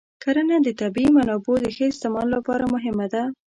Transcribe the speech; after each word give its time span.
کرنه 0.23 0.57
د 0.63 0.67
طبیعي 0.81 1.09
منابعو 1.17 1.61
د 1.63 1.65
ښه 1.75 1.85
استعمال 1.91 2.27
لپاره 2.35 2.65
مهمه 2.73 3.07
ده. 3.13 3.23